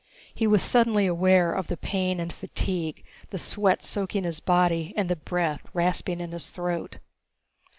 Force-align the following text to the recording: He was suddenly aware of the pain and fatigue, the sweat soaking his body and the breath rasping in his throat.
He 0.33 0.47
was 0.47 0.63
suddenly 0.63 1.05
aware 1.05 1.53
of 1.53 1.67
the 1.67 1.77
pain 1.77 2.19
and 2.19 2.33
fatigue, 2.33 3.03
the 3.29 3.37
sweat 3.37 3.83
soaking 3.83 4.23
his 4.23 4.39
body 4.39 4.95
and 4.97 5.07
the 5.07 5.15
breath 5.15 5.61
rasping 5.75 6.19
in 6.19 6.31
his 6.31 6.49
throat. 6.49 6.97